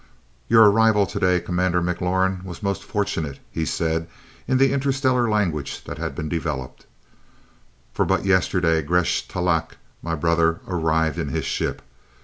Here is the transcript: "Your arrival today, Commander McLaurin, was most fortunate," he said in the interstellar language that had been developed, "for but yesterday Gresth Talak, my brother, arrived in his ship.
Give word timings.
"Your 0.49 0.63
arrival 0.65 1.05
today, 1.05 1.39
Commander 1.39 1.79
McLaurin, 1.79 2.43
was 2.43 2.63
most 2.63 2.83
fortunate," 2.83 3.37
he 3.51 3.65
said 3.65 4.07
in 4.47 4.57
the 4.57 4.73
interstellar 4.73 5.29
language 5.29 5.83
that 5.83 5.99
had 5.99 6.15
been 6.15 6.27
developed, 6.27 6.87
"for 7.93 8.03
but 8.03 8.25
yesterday 8.25 8.81
Gresth 8.81 9.27
Talak, 9.27 9.75
my 10.01 10.15
brother, 10.15 10.59
arrived 10.67 11.19
in 11.19 11.27
his 11.27 11.45
ship. 11.45 11.83